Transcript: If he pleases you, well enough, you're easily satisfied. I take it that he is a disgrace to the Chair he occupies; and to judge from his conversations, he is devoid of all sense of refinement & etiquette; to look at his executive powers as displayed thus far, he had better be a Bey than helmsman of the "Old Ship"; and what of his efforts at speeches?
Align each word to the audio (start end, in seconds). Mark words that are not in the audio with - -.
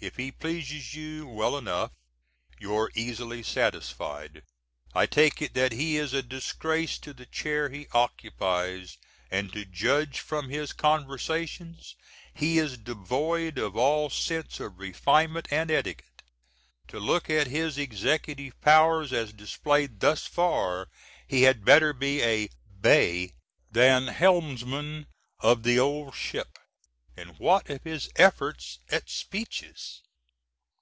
If 0.00 0.14
he 0.14 0.30
pleases 0.30 0.94
you, 0.94 1.26
well 1.26 1.58
enough, 1.58 1.90
you're 2.60 2.88
easily 2.94 3.42
satisfied. 3.42 4.44
I 4.94 5.06
take 5.06 5.42
it 5.42 5.54
that 5.54 5.72
he 5.72 5.96
is 5.96 6.14
a 6.14 6.22
disgrace 6.22 6.98
to 6.98 7.12
the 7.12 7.26
Chair 7.26 7.68
he 7.68 7.88
occupies; 7.90 8.96
and 9.28 9.52
to 9.52 9.64
judge 9.64 10.20
from 10.20 10.50
his 10.50 10.72
conversations, 10.72 11.96
he 12.32 12.58
is 12.60 12.78
devoid 12.78 13.58
of 13.58 13.76
all 13.76 14.08
sense 14.08 14.60
of 14.60 14.78
refinement 14.78 15.52
& 15.52 15.52
etiquette; 15.52 16.22
to 16.86 17.00
look 17.00 17.28
at 17.28 17.48
his 17.48 17.76
executive 17.76 18.58
powers 18.60 19.12
as 19.12 19.32
displayed 19.32 19.98
thus 19.98 20.28
far, 20.28 20.86
he 21.26 21.42
had 21.42 21.64
better 21.64 21.92
be 21.92 22.22
a 22.22 22.48
Bey 22.80 23.32
than 23.72 24.06
helmsman 24.06 25.08
of 25.40 25.64
the 25.64 25.80
"Old 25.80 26.14
Ship"; 26.14 26.56
and 27.20 27.36
what 27.40 27.68
of 27.68 27.82
his 27.82 28.08
efforts 28.14 28.78
at 28.92 29.10
speeches? 29.10 30.02